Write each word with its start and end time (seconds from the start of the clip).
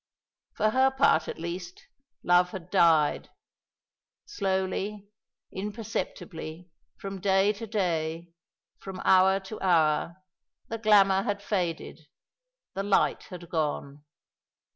For 0.55 0.71
her 0.71 0.89
part, 0.89 1.27
at 1.27 1.37
least, 1.37 1.85
love 2.23 2.49
had 2.49 2.71
died. 2.71 3.29
Slowly, 4.25 5.11
imperceptibly, 5.51 6.71
from 6.97 7.21
day 7.21 7.53
to 7.53 7.67
day, 7.67 8.31
from 8.79 8.99
hour 9.05 9.39
to 9.41 9.61
hour, 9.61 10.15
the 10.69 10.79
glamour 10.79 11.21
had 11.21 11.43
faded, 11.43 12.07
the 12.73 12.81
light 12.81 13.25
had 13.25 13.47
gone. 13.51 14.03